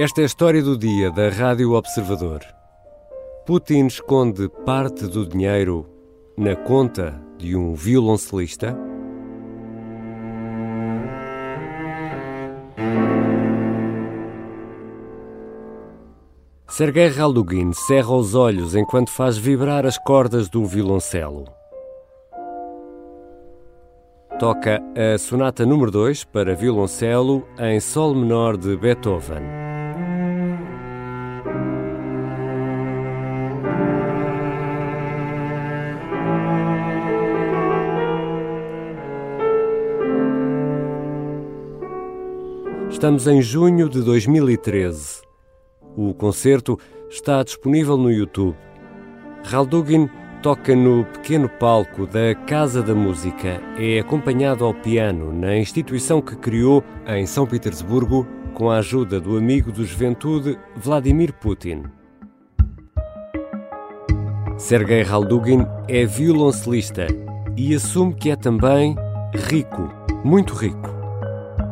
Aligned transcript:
Esta 0.00 0.22
é 0.22 0.24
a 0.24 0.26
história 0.26 0.62
do 0.62 0.78
dia 0.78 1.10
da 1.10 1.28
Rádio 1.28 1.74
Observador. 1.74 2.40
Putin 3.44 3.84
esconde 3.84 4.48
parte 4.64 5.06
do 5.06 5.26
dinheiro 5.26 5.86
na 6.38 6.56
conta 6.56 7.22
de 7.36 7.54
um 7.54 7.74
violoncelista? 7.74 8.74
Sergei 16.66 17.08
Raldugin 17.08 17.74
cerra 17.74 18.14
os 18.14 18.34
olhos 18.34 18.74
enquanto 18.74 19.10
faz 19.10 19.36
vibrar 19.36 19.84
as 19.84 19.98
cordas 19.98 20.48
do 20.48 20.64
violoncelo. 20.64 21.44
Toca 24.38 24.80
a 24.96 25.18
Sonata 25.18 25.66
número 25.66 25.90
2 25.90 26.24
para 26.24 26.54
violoncelo 26.54 27.46
em 27.58 27.78
Sol 27.80 28.14
menor 28.14 28.56
de 28.56 28.74
Beethoven. 28.78 29.59
Estamos 43.00 43.26
em 43.26 43.40
junho 43.40 43.88
de 43.88 44.02
2013. 44.02 45.22
O 45.96 46.12
concerto 46.12 46.78
está 47.08 47.42
disponível 47.42 47.96
no 47.96 48.12
YouTube. 48.12 48.54
Raldugin 49.42 50.06
toca 50.42 50.76
no 50.76 51.06
pequeno 51.06 51.48
palco 51.48 52.06
da 52.06 52.34
Casa 52.46 52.82
da 52.82 52.94
Música. 52.94 53.58
É 53.78 54.00
acompanhado 54.00 54.66
ao 54.66 54.74
piano 54.74 55.32
na 55.32 55.56
instituição 55.56 56.20
que 56.20 56.36
criou 56.36 56.84
em 57.06 57.24
São 57.24 57.46
Petersburgo 57.46 58.26
com 58.52 58.70
a 58.70 58.76
ajuda 58.76 59.18
do 59.18 59.38
amigo 59.38 59.72
do 59.72 59.82
juventude 59.82 60.58
Vladimir 60.76 61.32
Putin. 61.32 61.84
Sergei 64.58 65.00
Raldugin 65.00 65.64
é 65.88 66.04
violoncelista 66.04 67.06
e 67.56 67.74
assume 67.74 68.12
que 68.12 68.30
é 68.30 68.36
também 68.36 68.94
rico, 69.48 69.90
muito 70.22 70.52
rico. 70.52 70.90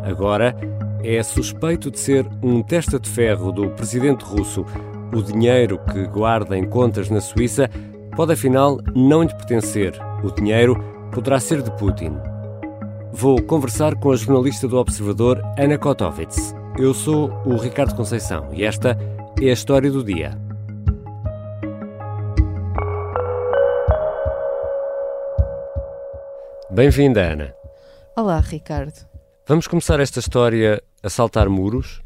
Agora 0.03 0.57
é 1.03 1.23
suspeito 1.23 1.91
de 1.91 1.99
ser 1.99 2.27
um 2.43 2.63
testa 2.63 2.99
de 2.99 3.09
ferro 3.09 3.53
do 3.53 3.71
presidente 3.71 4.25
russo. 4.25 4.65
O 5.15 5.23
dinheiro 5.23 5.79
que 5.93 6.07
guarda 6.07 6.57
em 6.57 6.69
contas 6.69 7.09
na 7.09 7.21
Suíça 7.21 7.71
pode 8.17 8.33
afinal 8.33 8.79
não 8.95 9.23
lhe 9.23 9.35
pertencer. 9.35 9.95
O 10.23 10.31
dinheiro 10.31 10.77
poderá 11.13 11.39
ser 11.39 11.63
de 11.63 11.71
Putin. 11.73 12.17
Vou 13.13 13.41
conversar 13.43 13.95
com 13.97 14.11
a 14.11 14.17
jornalista 14.17 14.69
do 14.69 14.77
Observador, 14.77 15.43
Ana 15.59 15.79
Kotovitz. 15.79 16.55
Eu 16.79 16.93
sou 16.93 17.31
o 17.45 17.57
Ricardo 17.57 17.95
Conceição 17.95 18.49
e 18.53 18.65
esta 18.65 18.97
é 19.41 19.51
a 19.51 19.53
história 19.53 19.91
do 19.91 20.05
dia. 20.05 20.39
Bem-vinda, 26.71 27.23
Ana. 27.23 27.55
Olá, 28.15 28.41
Ricardo. 28.41 29.09
Vamos 29.47 29.67
começar 29.67 29.99
esta 29.99 30.21
história 30.21 30.83
a 31.02 31.10
saltar 31.10 31.50
muros? 31.50 32.02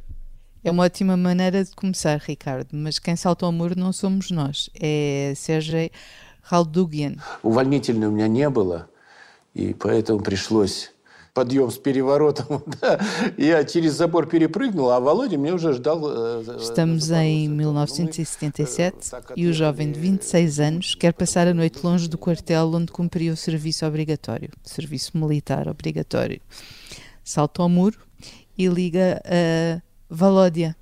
É 0.63 0.71
uma 0.71 0.83
ótima 0.83 1.15
maneira 1.15 1.63
de 1.63 1.71
começar, 1.71 2.17
Ricardo, 2.17 2.69
mas 2.73 2.99
quem 2.99 3.15
salta 3.15 3.45
ao 3.45 3.51
muro 3.51 3.77
não 3.77 3.93
somos 3.93 4.31
nós, 4.31 4.69
é 4.79 5.33
Sergei 5.35 5.91
Haldugian. 6.49 7.15
Увольнительной 7.43 8.07
у 8.07 8.11
меня 8.11 8.27
не 8.27 8.49
было, 8.49 8.89
и 9.53 9.73
поэтому 9.73 10.19
пришлось 10.19 10.91
подъем 11.33 11.69
с 11.69 11.77
переворотом. 11.77 12.63
Я 13.37 13.63
через 13.63 13.93
забор 13.93 14.25
перепрыгнул, 14.25 14.89
а 14.89 14.99
Володя 14.99 15.37
мне 15.37 15.53
уже 15.53 15.71
ждал... 15.73 16.01
Estamos 16.57 17.11
em 17.11 17.47
1977 17.47 19.11
e 19.35 19.45
o 19.45 19.53
jovem 19.53 19.91
de 19.91 19.99
26 19.99 20.59
anos 20.59 20.95
quer 20.95 21.13
passar 21.13 21.47
a 21.47 21.53
noite 21.53 21.79
longe 21.83 22.07
do 22.07 22.17
quartel 22.17 22.71
onde 22.73 22.91
cumpriu 22.91 23.33
o 23.33 23.37
serviço 23.37 23.85
obrigatório, 23.85 24.49
serviço 24.63 25.15
militar 25.15 25.67
obrigatório 25.67 26.41
salta 27.27 27.61
ao 27.61 27.67
muro 27.67 27.99
e 28.56 28.66
liga 28.68 29.20
a 29.24 29.80
Valódia. 30.08 30.76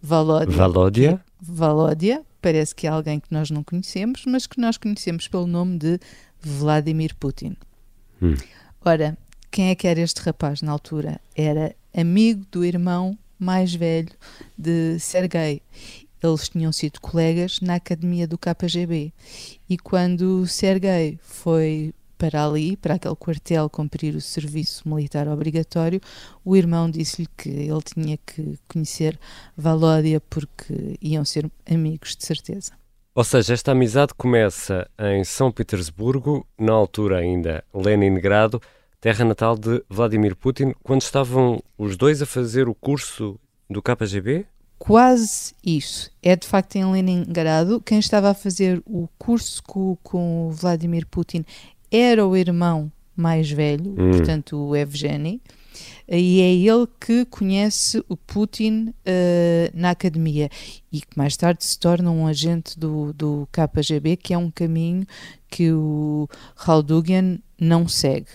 Valódia. 0.00 0.56
Valódia? 0.56 1.24
Valódia, 1.40 2.22
parece 2.40 2.74
que 2.74 2.86
é 2.86 2.90
alguém 2.90 3.20
que 3.20 3.28
nós 3.30 3.50
não 3.50 3.62
conhecemos, 3.62 4.24
mas 4.26 4.46
que 4.46 4.60
nós 4.60 4.76
conhecemos 4.76 5.28
pelo 5.28 5.46
nome 5.46 5.78
de 5.78 6.00
Vladimir 6.40 7.14
Putin. 7.16 7.56
Hum. 8.20 8.34
Ora, 8.84 9.16
quem 9.50 9.68
é 9.68 9.74
que 9.74 9.86
era 9.86 10.00
este 10.00 10.20
rapaz 10.22 10.62
na 10.62 10.72
altura? 10.72 11.20
Era 11.36 11.74
amigo 11.94 12.44
do 12.50 12.64
irmão 12.64 13.16
mais 13.38 13.74
velho 13.74 14.12
de 14.56 14.98
Sergei. 14.98 15.60
Eles 16.22 16.48
tinham 16.48 16.72
sido 16.72 17.00
colegas 17.00 17.60
na 17.60 17.74
academia 17.74 18.26
do 18.26 18.38
KGB. 18.38 19.12
E 19.68 19.76
quando 19.76 20.46
Sergei 20.46 21.18
foi 21.22 21.92
para 22.22 22.46
ali, 22.46 22.76
para 22.76 22.94
aquele 22.94 23.16
quartel, 23.16 23.68
cumprir 23.68 24.14
o 24.14 24.20
serviço 24.20 24.88
militar 24.88 25.26
obrigatório, 25.26 26.00
o 26.44 26.54
irmão 26.54 26.88
disse-lhe 26.88 27.26
que 27.36 27.48
ele 27.48 27.82
tinha 27.82 28.16
que 28.24 28.56
conhecer 28.68 29.18
Valódia 29.56 30.20
porque 30.30 30.96
iam 31.02 31.24
ser 31.24 31.50
amigos, 31.68 32.14
de 32.14 32.24
certeza. 32.24 32.70
Ou 33.12 33.24
seja, 33.24 33.54
esta 33.54 33.72
amizade 33.72 34.14
começa 34.14 34.88
em 35.00 35.24
São 35.24 35.50
Petersburgo, 35.50 36.46
na 36.56 36.72
altura 36.72 37.18
ainda 37.18 37.64
Leningrado, 37.74 38.62
terra 39.00 39.24
natal 39.24 39.58
de 39.58 39.82
Vladimir 39.90 40.36
Putin, 40.36 40.74
quando 40.84 41.02
estavam 41.02 41.60
os 41.76 41.96
dois 41.96 42.22
a 42.22 42.26
fazer 42.26 42.68
o 42.68 42.74
curso 42.74 43.36
do 43.68 43.82
KGB? 43.82 44.46
Quase 44.78 45.54
isso. 45.64 46.08
É 46.22 46.36
de 46.36 46.46
facto 46.46 46.76
em 46.76 46.84
Leningrado. 46.84 47.80
Quem 47.80 47.98
estava 47.98 48.30
a 48.30 48.34
fazer 48.34 48.80
o 48.86 49.08
curso 49.18 49.60
com, 49.64 49.96
com 50.04 50.50
Vladimir 50.52 51.04
Putin 51.06 51.44
era 51.92 52.26
o 52.26 52.36
irmão 52.36 52.90
mais 53.14 53.50
velho, 53.50 53.90
hum. 53.90 54.10
portanto 54.10 54.56
o 54.56 54.74
Evgeny, 54.74 55.40
e 56.08 56.40
é 56.40 56.52
ele 56.54 56.86
que 57.00 57.24
conhece 57.26 58.04
o 58.08 58.16
Putin 58.16 58.88
uh, 58.88 59.70
na 59.72 59.90
academia 59.90 60.50
e 60.90 61.00
que 61.00 61.16
mais 61.16 61.36
tarde 61.36 61.64
se 61.64 61.78
torna 61.78 62.10
um 62.10 62.26
agente 62.26 62.78
do, 62.78 63.12
do 63.12 63.48
KGB, 63.52 64.16
que 64.16 64.34
é 64.34 64.38
um 64.38 64.50
caminho 64.50 65.06
que 65.48 65.72
o 65.72 66.28
Haldugian 66.56 67.38
não 67.58 67.86
segue. 67.86 68.26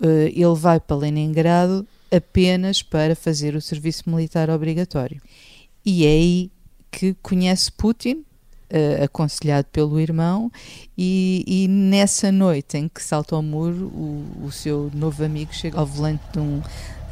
Uh, 0.00 0.28
ele 0.28 0.54
vai 0.54 0.80
para 0.80 0.96
Leningrado 0.96 1.86
apenas 2.14 2.82
para 2.82 3.14
fazer 3.14 3.54
o 3.54 3.60
serviço 3.60 4.10
militar 4.10 4.50
obrigatório. 4.50 5.20
E 5.84 6.04
é 6.04 6.10
aí 6.10 6.50
que 6.90 7.14
conhece 7.22 7.72
Putin, 7.72 8.24
uh, 8.74 9.04
aconselhado 9.04 9.66
pelo 9.72 10.00
irmão, 10.00 10.50
e, 10.98 11.44
e, 11.46 11.68
nessa 11.68 12.32
noite 12.32 12.76
em 12.76 12.88
que 12.88 13.02
salta 13.02 13.36
ao 13.36 13.42
muro, 13.42 13.86
o, 13.86 14.46
o, 14.46 14.52
seu 14.52 14.90
novo 14.92 15.24
amigo 15.24 15.54
chega 15.54 15.78
ao 15.78 15.86
volante 15.86 16.22
de 16.32 16.40
um 16.40 16.60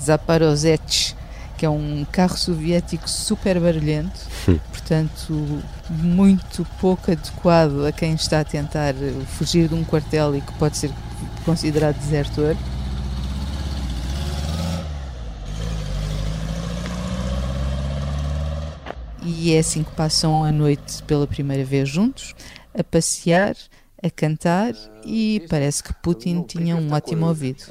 Zaporozhets, 0.00 1.17
que 1.56 1.65
é 1.65 1.71
um 1.71 2.05
carro 2.11 2.37
soviético 2.37 3.09
super 3.09 3.61
barulhento, 3.61 4.21
hum. 4.49 4.59
portanto, 4.71 5.62
muito 5.89 6.67
pouco 6.81 7.12
adequado 7.12 7.87
a 7.87 7.93
quem 7.93 8.15
está 8.15 8.41
a 8.41 8.44
tentar 8.44 8.94
fugir 9.39 9.69
de 9.69 9.75
um 9.75 9.84
quartel 9.84 10.34
e 10.37 10.41
que 10.41 10.53
pode 10.55 10.77
ser 10.77 10.91
considerado 11.44 11.97
desertor. 11.99 12.56
E 19.25 19.55
é 19.55 19.59
assim 19.59 19.83
que 19.83 19.93
passam 19.93 20.44
a 20.44 20.50
noite 20.50 21.03
pela 21.05 21.27
primeira 21.27 21.65
vez 21.65 21.88
juntos, 21.88 22.34
a 22.77 22.83
passear, 22.83 23.56
a 24.03 24.10
cantar 24.10 24.75
e 25.05 25.47
parece 25.49 25.83
que 25.83 25.94
Putin 25.94 26.43
tinha 26.43 26.77
um 26.77 26.93
ótimo 26.93 27.27
ouvido. 27.27 27.62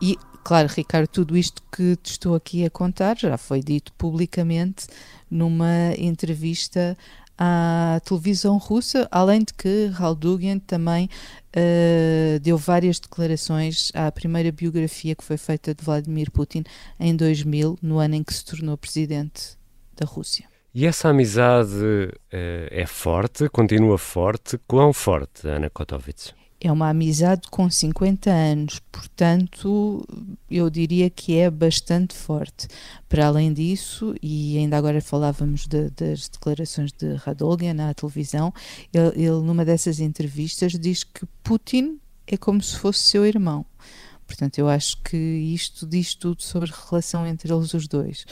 E, 0.00 0.18
claro, 0.44 0.68
Ricardo, 0.68 1.06
tudo 1.06 1.36
isto 1.36 1.62
que 1.74 1.96
te 1.96 2.10
estou 2.10 2.34
aqui 2.34 2.64
a 2.66 2.70
contar 2.70 3.16
já 3.16 3.38
foi 3.38 3.60
dito 3.60 3.92
publicamente 3.94 4.86
numa 5.30 5.94
entrevista 5.96 6.96
à 7.44 7.98
televisão 8.04 8.56
russa, 8.56 9.08
além 9.10 9.40
de 9.40 9.52
que 9.52 9.90
Haldugian 9.98 10.60
também 10.60 11.08
uh, 11.56 12.38
deu 12.38 12.56
várias 12.56 13.00
declarações 13.00 13.90
à 13.94 14.12
primeira 14.12 14.52
biografia 14.52 15.16
que 15.16 15.24
foi 15.24 15.36
feita 15.36 15.74
de 15.74 15.84
Vladimir 15.84 16.30
Putin 16.30 16.62
em 17.00 17.16
2000, 17.16 17.80
no 17.82 17.98
ano 17.98 18.14
em 18.14 18.22
que 18.22 18.32
se 18.32 18.44
tornou 18.44 18.76
presidente 18.76 19.58
da 19.96 20.06
Rússia. 20.06 20.46
E 20.72 20.86
essa 20.86 21.08
amizade 21.08 21.74
uh, 21.74 22.12
é 22.30 22.86
forte, 22.86 23.48
continua 23.48 23.98
forte? 23.98 24.56
Quão 24.68 24.92
forte, 24.92 25.48
Ana 25.48 25.68
Kotovitz? 25.68 26.32
É 26.64 26.70
uma 26.70 26.90
amizade 26.90 27.48
com 27.50 27.68
50 27.68 28.30
anos, 28.30 28.80
portanto, 28.92 30.06
eu 30.48 30.70
diria 30.70 31.10
que 31.10 31.36
é 31.36 31.50
bastante 31.50 32.14
forte. 32.14 32.68
Para 33.08 33.26
além 33.26 33.52
disso, 33.52 34.14
e 34.22 34.56
ainda 34.58 34.76
agora 34.76 35.00
falávamos 35.00 35.66
de, 35.66 35.90
das 35.90 36.28
declarações 36.28 36.92
de 36.92 37.14
Radolgan 37.14 37.74
na 37.74 37.92
televisão, 37.92 38.54
ele, 38.94 39.24
ele, 39.24 39.42
numa 39.42 39.64
dessas 39.64 39.98
entrevistas, 39.98 40.78
diz 40.78 41.02
que 41.02 41.26
Putin 41.42 41.98
é 42.28 42.36
como 42.36 42.62
se 42.62 42.78
fosse 42.78 43.00
seu 43.00 43.26
irmão. 43.26 43.66
Portanto, 44.24 44.56
eu 44.58 44.68
acho 44.68 45.02
que 45.02 45.16
isto 45.16 45.84
diz 45.84 46.14
tudo 46.14 46.42
sobre 46.42 46.70
a 46.70 46.88
relação 46.88 47.26
entre 47.26 47.52
eles 47.52 47.74
os 47.74 47.88
dois. 47.88 48.24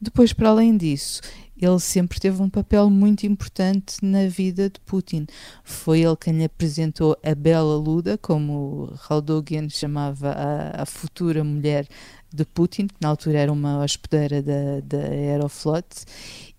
Depois, 0.00 0.32
para 0.32 0.48
além 0.48 0.74
disso, 0.74 1.20
ele 1.56 1.78
sempre 1.78 2.18
teve 2.18 2.42
um 2.42 2.50
papel 2.50 2.90
muito 2.90 3.26
importante 3.26 3.96
na 4.02 4.26
vida 4.26 4.68
de 4.68 4.80
Putin. 4.80 5.26
Foi 5.62 6.00
ele 6.00 6.16
quem 6.16 6.38
lhe 6.38 6.44
apresentou 6.44 7.16
a 7.22 7.34
Bela 7.34 7.76
Luda, 7.76 8.18
como 8.18 8.92
Raudogian 8.96 9.68
chamava 9.68 10.30
a, 10.30 10.82
a, 10.82 10.86
futura 10.86 11.44
mulher 11.44 11.86
de 12.32 12.44
Putin, 12.44 12.88
que 12.88 12.96
na 13.00 13.08
altura 13.08 13.38
era 13.38 13.52
uma 13.52 13.82
hospedeira 13.84 14.42
da, 14.42 14.80
da 14.82 15.08
Aeroflot. 15.08 15.86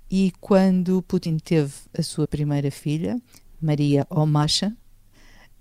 E 0.10 0.32
quando 0.40 1.02
Putin 1.02 1.38
teve 1.38 1.74
a 1.98 2.02
sua 2.02 2.28
primeira 2.28 2.72
filha, 2.72 3.22
Maria 3.62 4.08
Omasha, 4.10 4.74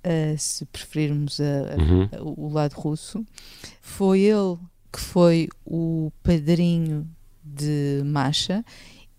uh, 0.05 0.39
se 0.39 0.65
preferirmos 0.67 1.41
a, 1.41 1.77
uhum. 1.77 2.09
a, 2.13 2.23
o 2.23 2.53
lado 2.53 2.75
russo, 2.75 3.25
foi 3.81 4.21
ele 4.21 4.59
que 4.93 5.01
foi 5.01 5.49
o 5.67 6.13
padrinho 6.23 7.05
de 7.43 8.01
Masha 8.05 8.65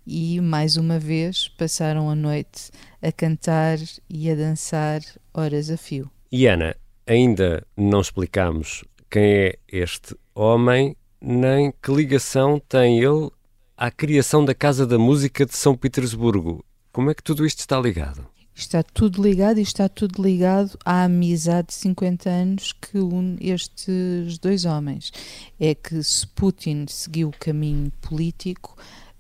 e 0.06 0.40
mais 0.42 0.78
uma 0.78 1.00
vez 1.00 1.48
passaram 1.48 2.10
a 2.10 2.16
noite 2.16 2.72
a 3.02 3.12
cantar 3.12 3.78
e 4.10 4.30
a 4.30 4.36
dançar 4.36 5.02
horas 5.34 5.70
a 5.70 5.78
fio. 5.78 6.10
E 6.32 6.48
Ana, 6.48 6.76
ainda 7.08 7.66
não 7.78 8.02
explicamos 8.02 8.84
quem 9.10 9.24
é 9.24 9.60
este 9.72 10.16
homem, 10.34 10.96
nem 11.22 11.72
que 11.72 11.92
ligação 11.92 12.60
tem 12.68 13.00
ele 13.00 13.30
à 13.78 13.90
criação 13.92 14.44
da 14.44 14.54
Casa 14.54 14.86
da 14.86 14.98
Música 14.98 15.46
de 15.46 15.56
São 15.56 15.76
Petersburgo. 15.76 16.64
Como 16.92 17.10
é 17.10 17.14
que 17.14 17.24
tudo 17.24 17.46
isto 17.46 17.60
está 17.60 17.80
ligado? 17.80 18.28
Está 18.58 18.82
tudo 18.82 19.22
ligado 19.22 19.60
e 19.60 19.64
está 19.64 19.90
tudo 19.90 20.24
ligado 20.24 20.80
à 20.86 21.04
amizade 21.04 21.68
de 21.68 21.74
50 21.74 22.30
anos 22.30 22.72
que 22.72 22.98
une 22.98 23.38
estes 23.42 24.38
dois 24.38 24.64
homens. 24.64 25.12
É 25.60 25.76
que 25.76 26.02
se 26.02 26.26
Putin 26.26 26.86
seguiu 26.88 27.28
o 27.28 27.38
caminho 27.38 27.92
político, 28.02 28.78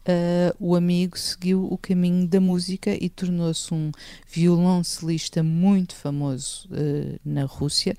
Uh, 0.07 0.55
o 0.59 0.75
amigo 0.75 1.17
seguiu 1.17 1.65
o 1.65 1.79
caminho 1.79 2.27
da 2.27 2.39
música 2.39 2.91
e 2.91 3.09
tornou-se 3.09 3.73
um 3.73 3.91
violoncelista 4.27 5.41
muito 5.41 5.95
famoso 5.95 6.69
uh, 6.69 7.19
na 7.25 7.45
Rússia. 7.45 7.95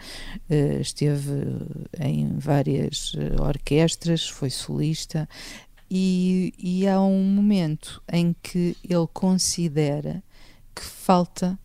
Uh, 0.49 0.81
esteve 0.81 1.33
em 1.99 2.39
várias 2.39 3.13
orquestras, 3.41 4.29
foi 4.29 4.51
solista, 4.51 5.29
e, 5.91 6.55
e 6.59 6.87
há 6.87 7.01
um 7.01 7.25
momento 7.25 8.03
em 8.13 8.35
que 8.41 8.77
ele 8.89 9.07
considera 9.13 10.23
que 10.75 10.83
falta 10.83 11.59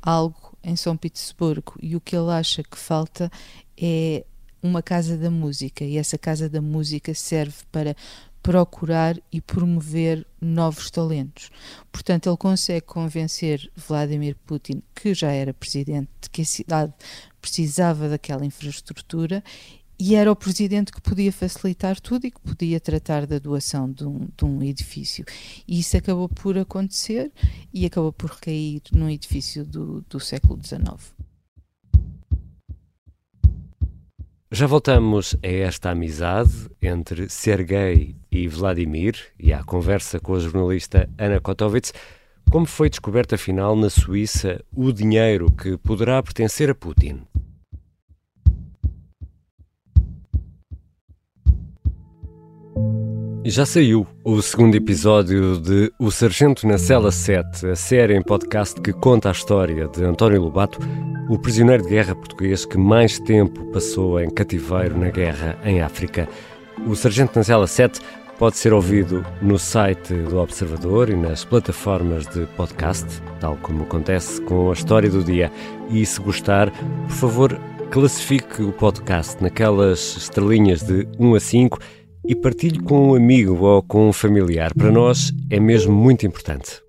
algo 0.00 0.56
em 0.62 0.76
São 0.76 0.96
Petersburgo 0.96 1.74
e 1.80 1.96
o 1.96 2.00
que 2.00 2.16
ele 2.16 2.30
acha 2.30 2.62
que 2.62 2.76
falta 2.76 3.30
é 3.76 4.24
uma 4.62 4.82
casa 4.82 5.16
da 5.16 5.30
música 5.30 5.84
e 5.84 5.96
essa 5.96 6.16
casa 6.16 6.48
da 6.48 6.60
música 6.60 7.14
serve 7.14 7.56
para 7.70 7.96
procurar 8.42 9.16
e 9.30 9.40
promover 9.40 10.26
novos 10.40 10.90
talentos. 10.90 11.50
Portanto, 11.92 12.28
ele 12.28 12.36
consegue 12.36 12.84
convencer 12.84 13.70
Vladimir 13.76 14.36
Putin, 14.44 14.82
que 14.94 15.14
já 15.14 15.30
era 15.30 15.54
presidente, 15.54 16.10
de 16.20 16.28
que 16.28 16.42
a 16.42 16.44
cidade 16.44 16.92
precisava 17.40 18.08
daquela 18.08 18.44
infraestrutura 18.44 19.42
e 20.04 20.16
era 20.16 20.32
o 20.32 20.34
presidente 20.34 20.90
que 20.90 21.00
podia 21.00 21.32
facilitar 21.32 22.00
tudo 22.00 22.26
e 22.26 22.30
que 22.32 22.40
podia 22.40 22.80
tratar 22.80 23.24
da 23.24 23.38
doação 23.38 23.88
de 23.88 24.04
um, 24.04 24.28
de 24.36 24.44
um 24.44 24.60
edifício. 24.60 25.24
E 25.66 25.78
isso 25.78 25.96
acabou 25.96 26.28
por 26.28 26.58
acontecer 26.58 27.30
e 27.72 27.86
acabou 27.86 28.12
por 28.12 28.30
recair 28.30 28.82
num 28.92 29.08
edifício 29.08 29.64
do, 29.64 30.04
do 30.10 30.18
século 30.18 30.58
XIX. 30.60 31.21
Já 34.54 34.66
voltamos 34.66 35.34
a 35.42 35.46
esta 35.46 35.92
amizade 35.92 36.52
entre 36.82 37.26
Sergei 37.30 38.14
e 38.30 38.46
Vladimir 38.46 39.16
e 39.40 39.50
à 39.50 39.64
conversa 39.64 40.20
com 40.20 40.34
a 40.34 40.38
jornalista 40.38 41.08
Ana 41.16 41.40
Kotovits. 41.40 41.94
Como 42.50 42.66
foi 42.66 42.90
descoberto, 42.90 43.34
afinal, 43.34 43.74
na 43.74 43.88
Suíça, 43.88 44.62
o 44.70 44.92
dinheiro 44.92 45.50
que 45.50 45.78
poderá 45.78 46.22
pertencer 46.22 46.68
a 46.68 46.74
Putin? 46.74 47.22
Já 53.50 53.66
saiu 53.66 54.06
o 54.22 54.40
segundo 54.40 54.76
episódio 54.76 55.58
de 55.58 55.92
O 55.98 56.10
Sargento 56.10 56.66
na 56.66 56.78
Cela 56.78 57.10
7, 57.10 57.66
a 57.66 57.76
série 57.76 58.14
em 58.14 58.22
podcast 58.22 58.80
que 58.80 58.92
conta 58.92 59.28
a 59.28 59.32
história 59.32 59.88
de 59.88 60.04
António 60.04 60.42
Lobato, 60.42 60.78
o 61.28 61.36
prisioneiro 61.38 61.82
de 61.82 61.88
guerra 61.88 62.14
português 62.14 62.64
que 62.64 62.78
mais 62.78 63.18
tempo 63.18 63.64
passou 63.72 64.20
em 64.20 64.30
cativeiro 64.30 64.96
na 64.96 65.10
guerra 65.10 65.58
em 65.64 65.80
África. 65.80 66.28
O 66.86 66.94
Sargento 66.94 67.36
na 67.36 67.42
Cela 67.42 67.66
7 67.66 68.00
pode 68.38 68.56
ser 68.56 68.72
ouvido 68.72 69.26
no 69.40 69.58
site 69.58 70.14
do 70.14 70.38
Observador 70.38 71.10
e 71.10 71.16
nas 71.16 71.44
plataformas 71.44 72.26
de 72.28 72.46
podcast, 72.56 73.06
tal 73.40 73.56
como 73.56 73.82
acontece 73.82 74.40
com 74.42 74.70
a 74.70 74.72
história 74.72 75.10
do 75.10 75.22
dia. 75.22 75.50
E 75.90 76.06
se 76.06 76.20
gostar, 76.20 76.70
por 76.70 77.16
favor, 77.16 77.60
classifique 77.90 78.62
o 78.62 78.72
podcast 78.72 79.42
naquelas 79.42 80.16
estrelinhas 80.16 80.82
de 80.82 81.06
1 81.18 81.34
a 81.34 81.40
5 81.40 81.78
e 82.24 82.34
partilhe 82.34 82.80
com 82.80 83.10
um 83.10 83.14
amigo 83.14 83.64
ou 83.64 83.82
com 83.82 84.08
um 84.08 84.12
familiar. 84.12 84.74
Para 84.74 84.90
nós 84.90 85.32
é 85.50 85.58
mesmo 85.58 85.92
muito 85.92 86.26
importante. 86.26 86.82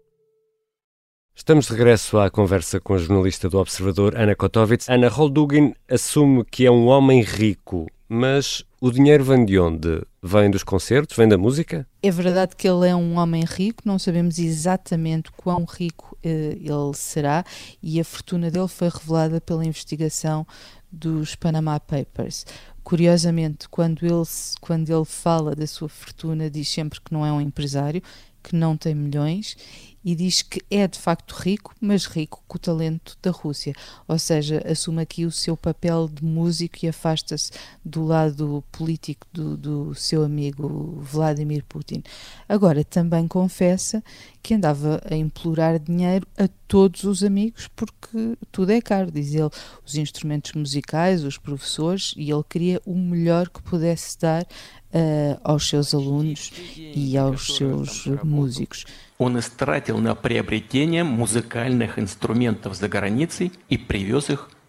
Estamos 1.35 1.65
de 1.65 1.71
regresso 1.71 2.19
à 2.19 2.30
conversa 2.30 2.80
com 2.80 2.94
a 2.94 2.97
jornalista 2.97 3.50
do 3.50 3.57
Observador, 3.57 4.15
Ana 4.15 4.35
Kotovits. 4.35 4.88
Ana 4.88 5.09
Holdugin 5.09 5.74
assume 5.89 6.45
que 6.45 6.65
é 6.65 6.71
um 6.71 6.85
homem 6.85 7.24
rico, 7.24 7.88
mas 8.07 8.63
o 8.80 8.91
dinheiro 8.91 9.24
vem 9.24 9.44
de 9.44 9.57
onde? 9.57 10.03
Vem 10.21 10.51
dos 10.51 10.63
concertos? 10.63 11.18
Vem 11.18 11.27
da 11.27 11.38
música? 11.38 11.88
É 12.03 12.12
verdade 12.12 12.56
que 12.56 12.68
ele 12.68 12.88
é 12.88 12.95
um 12.95 13.18
homem 13.18 13.44
rico, 13.45 13.81
não 13.83 13.97
sabemos 13.97 14.38
exatamente 14.38 15.31
quão 15.31 15.65
rico 15.65 16.15
eh, 16.24 16.56
ele 16.59 16.94
será 16.94 17.44
e 17.81 18.00
a 18.00 18.03
fortuna 18.03 18.51
dele 18.51 18.68
foi 18.68 18.89
revelada 18.89 19.41
pela 19.41 19.65
investigação 19.65 20.45
dos 20.91 21.35
Panama 21.35 21.80
Papers. 21.80 22.45
Curiosamente, 22.83 23.69
quando 23.69 24.06
ele, 24.06 24.24
quando 24.59 24.89
ele 24.89 25.06
fala 25.06 25.56
da 25.56 25.65
sua 25.65 25.88
fortuna, 25.88 26.50
diz 26.50 26.68
sempre 26.68 27.00
que 27.00 27.13
não 27.13 27.25
é 27.25 27.31
um 27.31 27.39
empresário, 27.39 28.01
que 28.41 28.56
não 28.56 28.75
tem 28.75 28.94
milhões 28.94 29.56
e 30.04 30.16
diz 30.16 30.42
que 30.42 30.62
é 30.69 30.88
de 30.88 31.00
facto 31.00 31.33
rico, 31.33 31.74
mas 31.80 32.06
rico 32.06 32.44
com 32.48 32.57
o 32.57 32.60
talento 32.60 33.18
da 33.22 33.31
Rússia. 33.31 33.74
Ou 34.07 34.19
seja, 34.19 34.62
assume 34.69 35.02
aqui 35.02 35.26
o 35.26 35.31
seu 35.31 35.56
papel 35.56 36.10
de 36.12 36.24
músico 36.24 36.80
e 36.83 36.88
afasta-se 36.88 37.52
do 37.83 38.04
lado 38.04 38.64
político 38.72 39.26
do, 39.31 39.56
do 39.56 39.95
seu 39.95 40.24
amigo 40.24 41.00
Vladimir 41.02 41.64
Putin. 41.68 42.04
Agora, 42.48 42.83
também 42.83 43.28
confessa 43.28 44.04
que 44.42 44.54
andava 44.54 45.02
a 45.10 45.16
implorar 45.16 45.80
dinheiro 45.80 46.28
a 46.38 46.50
todos 46.68 47.04
os 47.04 47.24
amigos 47.24 47.69
porque 47.76 48.38
tudo 48.52 48.72
é 48.72 48.81
caro, 48.81 49.10
diz 49.10 49.33
ele, 49.33 49.50
os 49.86 49.95
instrumentos 49.95 50.52
musicais, 50.54 51.24
os 51.24 51.38
professores, 51.38 52.14
e 52.18 52.30
ele 52.30 52.44
queria 52.48 52.81
o 52.86 52.94
melhor 52.94 53.50
que 53.50 53.62
pudesse 53.62 54.19
dar 54.19 54.45
uh, 54.93 55.38
aos 55.43 55.69
seus 55.69 55.94
alunos 55.94 56.53
e 56.77 57.17
aos 57.17 57.56
seus 57.56 58.06
músicos. 58.22 58.86
Он 59.19 59.38
истратил 59.38 59.98
на 59.98 60.15
приобретение 60.15 61.03
музыкальных 61.03 61.98
инструментов 61.98 62.77
за 62.77 62.88
границей 62.88 63.53
и 63.69 63.77
привез 63.77 64.31
их 64.31 64.41
в 64.41 64.46
Россию. 64.48 64.61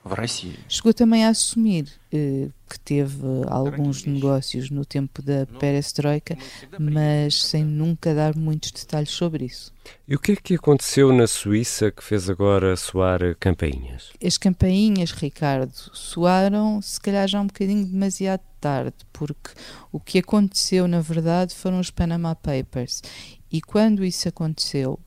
Chegou 0.68 0.92
também 0.92 1.24
a 1.24 1.30
assumir 1.30 1.88
eh, 2.12 2.48
que 2.68 2.78
teve 2.78 3.24
alguns 3.48 4.04
negócios 4.04 4.68
no 4.68 4.84
tempo 4.84 5.22
da 5.22 5.46
perestroika, 5.58 6.36
mas 6.78 7.42
sem 7.42 7.64
nunca 7.64 8.14
dar 8.14 8.36
muitos 8.36 8.70
detalhes 8.70 9.10
sobre 9.10 9.46
isso. 9.46 9.72
E 10.06 10.14
o 10.14 10.18
que 10.18 10.32
é 10.32 10.36
que 10.36 10.54
aconteceu 10.56 11.10
na 11.10 11.26
Suíça 11.26 11.90
que 11.90 12.04
fez 12.04 12.28
agora 12.28 12.76
soar 12.76 13.34
campainhas? 13.40 14.10
As 14.22 14.36
campainhas, 14.36 15.10
Ricardo, 15.10 15.72
soaram 15.72 16.82
se 16.82 17.00
calhar 17.00 17.26
já 17.26 17.40
um 17.40 17.46
bocadinho 17.46 17.86
demasiado 17.86 18.42
tarde, 18.60 18.96
porque 19.12 19.50
o 19.90 19.98
que 19.98 20.18
aconteceu 20.18 20.86
na 20.86 21.00
verdade 21.00 21.54
foram 21.54 21.80
os 21.80 21.90
Panama 21.90 22.34
Papers. 22.34 23.02
E 23.50 23.60
quando 23.60 24.04
isso 24.04 24.28
aconteceu, 24.28 24.98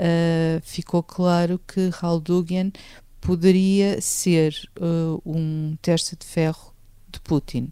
uh, 0.00 0.60
ficou 0.62 1.02
claro 1.02 1.58
que 1.58 1.88
Raul 1.88 2.20
Dugan 2.20 2.72
poderia 3.20 4.00
ser 4.00 4.54
uh, 4.80 5.20
um 5.24 5.76
teste 5.82 6.16
de 6.16 6.26
ferro 6.26 6.74
de 7.08 7.20
Putin. 7.20 7.70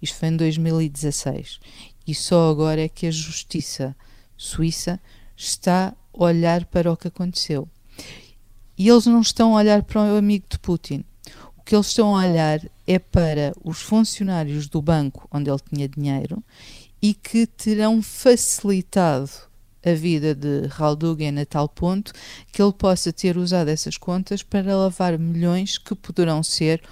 Isto 0.00 0.18
foi 0.18 0.28
em 0.28 0.36
2016. 0.36 1.60
E 2.06 2.14
só 2.14 2.50
agora 2.50 2.82
é 2.82 2.88
que 2.88 3.06
a 3.06 3.10
justiça 3.10 3.96
suíça 4.36 5.00
está 5.36 5.88
a 5.88 6.24
olhar 6.24 6.64
para 6.66 6.92
o 6.92 6.96
que 6.96 7.08
aconteceu. 7.08 7.68
E 8.76 8.88
eles 8.88 9.06
não 9.06 9.20
estão 9.20 9.54
a 9.54 9.58
olhar 9.58 9.82
para 9.82 10.00
o 10.00 10.16
amigo 10.16 10.46
de 10.48 10.58
Putin. 10.58 11.04
O 11.56 11.62
que 11.62 11.74
eles 11.74 11.86
estão 11.86 12.16
a 12.16 12.26
olhar 12.26 12.60
é 12.86 12.98
para 12.98 13.52
os 13.62 13.80
funcionários 13.80 14.66
do 14.66 14.82
banco 14.82 15.28
onde 15.32 15.48
ele 15.48 15.60
tinha 15.72 15.88
dinheiro 15.88 16.42
e 17.00 17.14
que 17.14 17.46
terão 17.46 18.02
facilitado 18.02 19.30
a 19.84 19.92
vida 19.94 20.34
de 20.34 20.68
Haldugen 20.68 21.38
a 21.40 21.46
tal 21.46 21.68
ponto 21.68 22.12
que 22.52 22.62
ele 22.62 22.72
possa 22.72 23.12
ter 23.12 23.36
usado 23.36 23.68
essas 23.68 23.96
contas 23.96 24.42
para 24.42 24.76
lavar 24.76 25.18
milhões 25.18 25.78
que 25.78 25.94
poderão 25.94 26.42
ser 26.42 26.82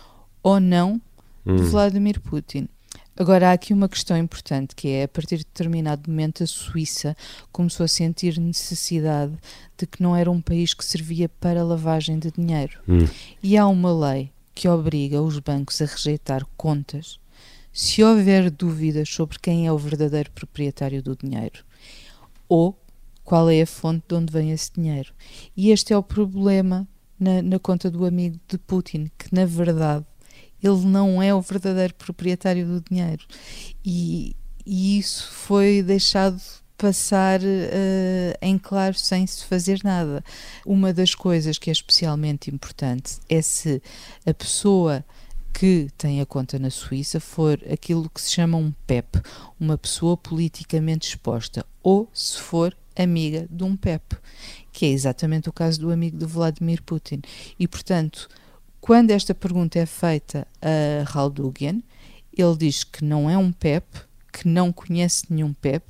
ou 0.42 0.58
não 0.58 1.00
de 1.44 1.52
hum. 1.52 1.70
Vladimir 1.70 2.20
Putin. 2.20 2.68
Agora 3.16 3.50
há 3.50 3.52
aqui 3.52 3.74
uma 3.74 3.88
questão 3.88 4.16
importante 4.16 4.74
que 4.74 4.88
é 4.88 5.04
a 5.04 5.08
partir 5.08 5.38
de 5.38 5.44
determinado 5.44 6.10
momento 6.10 6.42
a 6.42 6.46
Suíça 6.46 7.14
começou 7.52 7.84
a 7.84 7.88
sentir 7.88 8.38
necessidade 8.38 9.32
de 9.76 9.86
que 9.86 10.02
não 10.02 10.16
era 10.16 10.30
um 10.30 10.40
país 10.40 10.72
que 10.72 10.84
servia 10.84 11.28
para 11.28 11.62
lavagem 11.62 12.18
de 12.18 12.30
dinheiro. 12.30 12.78
Hum. 12.88 13.06
E 13.42 13.58
há 13.58 13.66
uma 13.66 13.92
lei 13.92 14.30
que 14.54 14.68
obriga 14.68 15.20
os 15.20 15.38
bancos 15.38 15.82
a 15.82 15.84
rejeitar 15.84 16.46
contas 16.56 17.20
se 17.72 18.02
houver 18.02 18.50
dúvidas 18.50 19.08
sobre 19.08 19.38
quem 19.38 19.66
é 19.66 19.72
o 19.72 19.78
verdadeiro 19.78 20.30
proprietário 20.32 21.02
do 21.02 21.14
dinheiro 21.14 21.62
ou 22.50 22.76
qual 23.24 23.48
é 23.48 23.62
a 23.62 23.66
fonte 23.66 24.04
de 24.08 24.14
onde 24.16 24.32
vem 24.32 24.50
esse 24.50 24.72
dinheiro. 24.72 25.14
E 25.56 25.70
este 25.70 25.92
é 25.92 25.96
o 25.96 26.02
problema 26.02 26.86
na, 27.18 27.40
na 27.40 27.58
conta 27.60 27.88
do 27.88 28.04
amigo 28.04 28.40
de 28.48 28.58
Putin, 28.58 29.08
que 29.16 29.32
na 29.32 29.46
verdade 29.46 30.04
ele 30.60 30.84
não 30.84 31.22
é 31.22 31.32
o 31.32 31.40
verdadeiro 31.40 31.94
proprietário 31.94 32.66
do 32.66 32.80
dinheiro. 32.80 33.24
E, 33.84 34.34
e 34.66 34.98
isso 34.98 35.30
foi 35.32 35.80
deixado 35.80 36.42
passar 36.76 37.40
uh, 37.40 38.34
em 38.42 38.58
claro 38.58 38.98
sem 38.98 39.26
se 39.26 39.44
fazer 39.44 39.80
nada. 39.84 40.24
Uma 40.66 40.92
das 40.92 41.14
coisas 41.14 41.56
que 41.56 41.70
é 41.70 41.72
especialmente 41.72 42.50
importante 42.50 43.18
é 43.28 43.40
se 43.40 43.80
a 44.26 44.34
pessoa 44.34 45.04
que 45.52 45.88
tem 45.96 46.20
a 46.20 46.26
conta 46.26 46.58
na 46.58 46.70
Suíça 46.70 47.20
for 47.20 47.60
aquilo 47.70 48.08
que 48.08 48.20
se 48.20 48.32
chama 48.32 48.56
um 48.56 48.72
PEP, 48.86 49.20
uma 49.58 49.76
pessoa 49.76 50.16
politicamente 50.16 51.08
exposta, 51.08 51.64
ou 51.82 52.08
se 52.12 52.38
for 52.38 52.76
amiga 52.96 53.46
de 53.50 53.64
um 53.64 53.76
PEP, 53.76 54.16
que 54.72 54.86
é 54.86 54.88
exatamente 54.88 55.48
o 55.48 55.52
caso 55.52 55.80
do 55.80 55.90
amigo 55.90 56.16
de 56.18 56.26
Vladimir 56.26 56.82
Putin. 56.82 57.22
E, 57.58 57.66
portanto, 57.66 58.28
quando 58.80 59.10
esta 59.10 59.34
pergunta 59.34 59.78
é 59.78 59.86
feita 59.86 60.46
a 60.60 61.18
Haldugian, 61.18 61.82
ele 62.32 62.56
diz 62.56 62.84
que 62.84 63.04
não 63.04 63.28
é 63.28 63.36
um 63.36 63.52
PEP, 63.52 63.84
que 64.32 64.48
não 64.48 64.72
conhece 64.72 65.24
nenhum 65.28 65.52
PEP, 65.52 65.84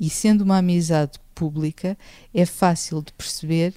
e 0.00 0.08
sendo 0.08 0.42
uma 0.42 0.58
amizade 0.58 1.18
pública, 1.34 1.96
é 2.32 2.46
fácil 2.46 3.02
de 3.02 3.12
perceber 3.12 3.74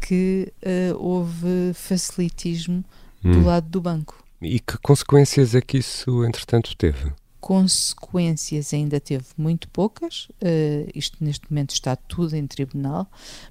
que 0.00 0.52
uh, 0.62 0.96
houve 0.98 1.72
facilitismo 1.74 2.84
hum. 3.24 3.32
do 3.32 3.44
lado 3.44 3.68
do 3.68 3.80
banco. 3.80 4.23
E 4.44 4.60
que 4.60 4.78
consequências 4.78 5.54
é 5.54 5.60
que 5.60 5.78
isso, 5.78 6.24
entretanto, 6.24 6.76
teve? 6.76 7.12
consequências 7.44 8.72
ainda 8.72 8.98
teve 8.98 9.26
muito 9.36 9.68
poucas, 9.68 10.28
uh, 10.40 10.90
isto 10.94 11.22
neste 11.22 11.44
momento 11.50 11.72
está 11.72 11.94
tudo 11.94 12.34
em 12.34 12.46
tribunal, 12.46 13.06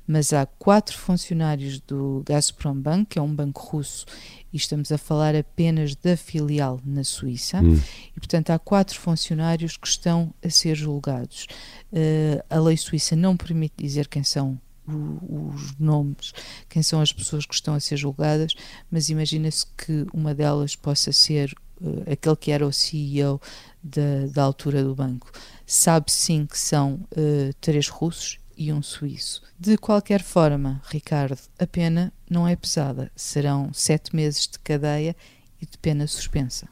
mas 0.08 0.34
há 0.34 0.48
quatro 0.48 0.98
funcionários 0.98 1.80
do 1.80 2.24
Gazprom 2.26 2.74
Bank, 2.74 3.06
que 3.12 3.20
é 3.20 3.22
um 3.22 3.36
banco 3.36 3.62
russo, 3.62 4.08
e 4.52 4.58
estamos 4.58 4.92
a 4.92 4.98
falar 4.98 5.36
apenas 5.36 5.96
da 5.96 6.18
filial 6.18 6.82
na 6.84 7.04
Suíça, 7.04 7.62
hum. 7.62 7.80
e 8.18 8.20
portanto 8.20 8.50
há 8.50 8.58
quatro 8.58 9.00
funcionários 9.00 9.78
que 9.78 9.88
estão 9.88 10.34
a 10.44 10.50
ser 10.50 10.74
julgados. 10.74 11.46
Uh, 11.92 12.44
a 12.50 12.60
lei 12.60 12.76
suíça 12.76 13.16
não 13.16 13.38
permite 13.38 13.76
dizer 13.78 14.08
quem 14.08 14.24
são 14.24 14.60
os 14.88 15.78
nomes, 15.80 16.34
quem 16.70 16.84
são 16.84 17.02
as 17.02 17.14
pessoas 17.14 17.46
que 17.46 17.54
estão 17.54 17.74
a 17.74 17.80
ser 17.80 17.98
julgadas, 17.98 18.54
mas 18.92 19.10
imagina-se 19.10 19.66
que 19.78 20.06
uma 20.14 20.34
delas 20.34 20.76
possa 20.76 21.12
ser 21.12 21.54
uh, 21.82 22.12
aquele 22.12 22.36
que 22.36 22.52
era 22.52 22.66
o 22.66 22.74
CEO 22.74 23.42
da, 23.82 24.28
da 24.32 24.44
altura 24.44 24.84
do 24.84 24.94
banco. 24.94 25.32
Sabe 25.66 26.12
sim 26.12 26.46
que 26.46 26.58
são 26.58 26.96
uh, 27.12 27.54
três 27.62 27.88
russos 27.88 28.40
e 28.58 28.72
um 28.72 28.82
suíço. 28.82 29.42
De 29.60 29.78
qualquer 29.78 30.22
forma, 30.22 30.82
Ricardo, 30.90 31.40
a 31.58 31.66
pena 31.66 32.12
não 32.30 32.48
é 32.48 32.56
pesada. 32.56 33.12
Serão 33.16 33.72
sete 33.74 34.16
meses 34.16 34.48
de 34.48 34.60
cadeia 34.60 35.16
e 35.62 35.66
de 35.66 35.78
pena 35.78 36.06
suspensa. 36.08 36.68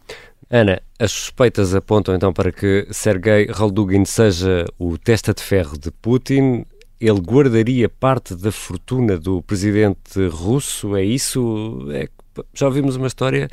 Ana, 0.50 0.82
as 1.00 1.12
suspeitas 1.12 1.74
apontam 1.74 2.14
então 2.14 2.34
para 2.34 2.52
que 2.52 2.86
Sergei 2.92 3.48
Raldugin 3.50 4.04
seja 4.04 4.66
o 4.78 4.98
testa 4.98 5.34
de 5.34 5.42
ferro 5.42 5.78
de 5.78 5.90
Putin. 5.92 6.66
Ele 7.02 7.20
guardaria 7.20 7.90
parte 7.90 8.36
da 8.36 8.52
fortuna 8.52 9.18
do 9.18 9.42
presidente 9.42 10.28
russo? 10.28 10.96
É 10.96 11.04
isso? 11.04 11.80
É, 11.92 12.08
já 12.54 12.68
ouvimos 12.68 12.96
uma 12.96 13.08
história 13.08 13.50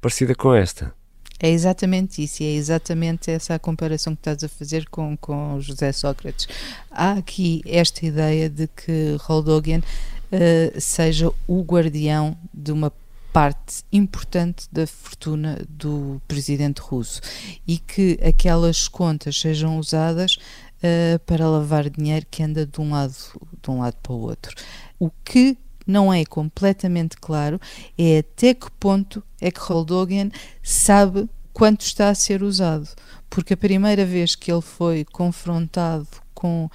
parecida 0.00 0.34
com 0.34 0.54
esta. 0.54 0.94
É 1.38 1.50
exatamente 1.50 2.24
isso, 2.24 2.42
é 2.42 2.46
exatamente 2.46 3.30
essa 3.30 3.54
a 3.54 3.58
comparação 3.58 4.14
que 4.14 4.20
estás 4.20 4.42
a 4.42 4.48
fazer 4.48 4.88
com, 4.88 5.16
com 5.18 5.60
José 5.60 5.92
Sócrates. 5.92 6.48
Há 6.90 7.12
aqui 7.12 7.62
esta 7.66 8.06
ideia 8.06 8.48
de 8.48 8.66
que 8.66 9.16
Roldogian 9.20 9.80
uh, 9.80 10.80
seja 10.80 11.30
o 11.46 11.62
guardião 11.62 12.36
de 12.52 12.72
uma 12.72 12.90
parte 13.32 13.84
importante 13.92 14.66
da 14.72 14.86
fortuna 14.86 15.64
do 15.68 16.20
presidente 16.26 16.80
russo 16.80 17.20
e 17.66 17.78
que 17.78 18.18
aquelas 18.20 18.88
contas 18.88 19.38
sejam 19.38 19.78
usadas 19.78 20.38
uh, 20.82 21.18
para 21.20 21.48
lavar 21.48 21.88
dinheiro 21.88 22.26
que 22.30 22.42
anda 22.42 22.66
de 22.66 22.80
um 22.80 22.90
lado 22.90 23.14
de 23.62 23.70
um 23.70 23.80
lado 23.80 23.96
para 24.02 24.12
o 24.12 24.20
outro. 24.20 24.54
O 24.98 25.10
que 25.24 25.56
não 25.86 26.12
é 26.12 26.24
completamente 26.24 27.16
claro 27.16 27.60
é 27.96 28.18
até 28.18 28.52
que 28.52 28.70
ponto 28.72 29.22
é 29.40 29.50
que 29.50 29.60
Roldogian 29.60 30.30
sabe 30.62 31.28
quanto 31.52 31.80
está 31.80 32.10
a 32.10 32.14
ser 32.14 32.42
usado. 32.42 32.88
Porque 33.30 33.54
a 33.54 33.56
primeira 33.56 34.04
vez 34.04 34.34
que 34.34 34.50
ele 34.50 34.62
foi 34.62 35.04
confrontado 35.04 36.06
com 36.34 36.66
uh, 36.66 36.70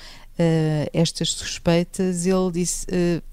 estas 0.92 1.32
suspeitas, 1.32 2.26
ele 2.26 2.52
disse: 2.52 2.86
uh, 2.88 3.24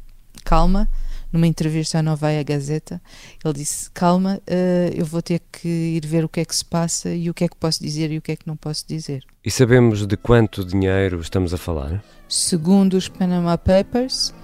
calma. 0.45 0.89
Numa 1.33 1.47
entrevista 1.47 1.99
à 1.99 2.03
Novaia 2.03 2.43
Gazeta, 2.43 3.01
ele 3.45 3.55
disse: 3.55 3.91
Calma, 3.93 4.41
uh, 4.49 4.95
eu 4.95 5.05
vou 5.05 5.23
ter 5.23 5.41
que 5.53 5.69
ir 5.69 6.07
ver 6.07 6.25
o 6.25 6.29
que 6.29 6.41
é 6.41 6.45
que 6.45 6.55
se 6.55 6.65
passa 6.65 7.11
e 7.11 7.31
o 7.31 7.35
que 7.35 7.45
é 7.45 7.49
que 7.49 7.57
posso 7.57 7.83
dizer 7.83 8.11
e 8.11 8.19
o 8.19 8.23
que 8.23 8.33
é 8.33 8.37
que 8.37 8.47
não 8.47 8.57
posso 8.57 8.87
dizer. 8.87 9.25
E 9.45 9.51
sabemos 9.51 10.07
de 10.07 10.17
quanto 10.17 10.65
dinheiro 10.65 11.21
estamos 11.21 11.55
a 11.55 11.57
falar? 11.57 12.03
Segundo 12.29 12.95
os 12.95 13.09
Panama 13.09 13.57
Papers, 13.57 14.35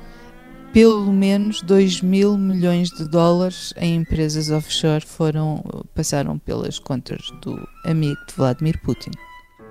pelo 0.73 1.13
menos 1.13 1.63
2 1.63 2.03
mil 2.03 2.37
milhões 2.37 2.91
de 2.91 3.09
dólares 3.09 3.73
em 3.77 3.97
empresas 3.97 4.51
offshore 4.51 5.05
foram, 5.05 5.65
passaram 5.95 6.39
pelas 6.39 6.79
contas 6.79 7.33
do 7.43 7.67
amigo 7.85 8.19
de 8.29 8.35
Vladimir 8.35 8.81
Putin. 8.83 9.11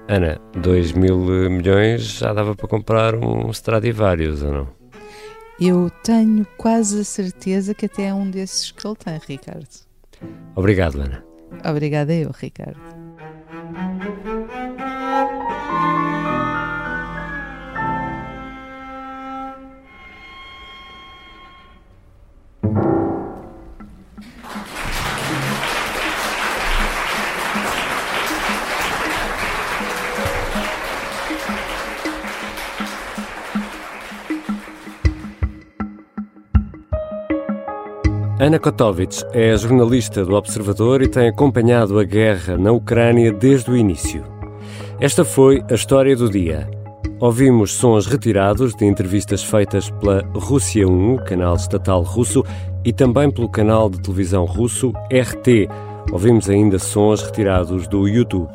Ana, 0.08 0.40
2 0.62 0.92
mil 0.92 1.18
milhões 1.50 2.04
já 2.04 2.34
dava 2.34 2.56
para 2.56 2.68
comprar 2.68 3.16
um 3.16 3.50
Stradivarius, 3.50 4.44
ou 4.44 4.52
não? 4.52 4.68
Eu 5.60 5.90
tenho 6.04 6.46
quase 6.58 7.00
a 7.00 7.04
certeza 7.04 7.74
que 7.74 7.86
até 7.86 8.08
é 8.08 8.14
um 8.14 8.30
desses 8.30 8.72
que 8.72 8.86
ele 8.86 8.96
tem, 8.96 9.20
Ricardo. 9.26 9.68
Obrigado, 10.54 11.00
Ana. 11.00 11.24
Obrigada 11.64 12.14
eu, 12.14 12.32
Ricardo. 12.32 12.95
Ana 38.46 38.60
Kotovich 38.60 39.26
é 39.34 39.58
jornalista 39.58 40.24
do 40.24 40.36
Observador 40.36 41.02
e 41.02 41.08
tem 41.08 41.30
acompanhado 41.30 41.98
a 41.98 42.04
guerra 42.04 42.56
na 42.56 42.72
Ucrânia 42.72 43.32
desde 43.32 43.72
o 43.72 43.76
início. 43.76 44.24
Esta 45.00 45.26
foi 45.26 45.64
a 45.68 45.74
história 45.74 46.16
do 46.16 46.30
dia. 46.30 46.70
Ouvimos 47.20 47.74
sons 47.74 48.06
retirados 48.06 48.76
de 48.76 48.86
entrevistas 48.86 49.44
feitas 49.44 49.90
pela 49.90 50.22
Rússia 50.36 50.88
1, 50.88 51.18
canal 51.26 51.56
estatal 51.56 52.04
russo, 52.04 52.46
e 52.84 52.94
também 52.94 53.32
pelo 53.32 53.50
canal 53.50 53.90
de 53.90 54.00
televisão 54.00 54.46
russo 54.46 54.94
RT. 55.12 55.68
Ouvimos 56.12 56.48
ainda 56.48 56.78
sons 56.78 57.24
retirados 57.24 57.88
do 57.88 58.08
YouTube. 58.08 58.48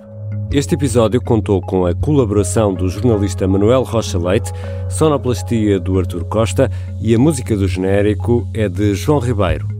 Este 0.53 0.77
episódio 0.77 1.21
contou 1.21 1.61
com 1.61 1.85
a 1.85 1.93
colaboração 1.97 2.73
do 2.73 2.89
jornalista 2.89 3.49
Manuel 3.49 3.83
Rocha 3.83 4.21
Leite, 4.21 4.53
sonoplastia 4.89 5.81
do 5.81 5.99
Artur 5.99 6.25
Costa 6.27 6.71
e 7.01 7.13
a 7.13 7.19
música 7.19 7.57
do 7.57 7.67
genérico 7.67 8.47
é 8.55 8.69
de 8.69 8.95
João 8.95 9.19
Ribeiro. 9.19 9.80